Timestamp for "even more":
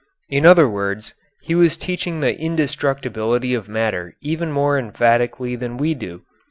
4.19-4.79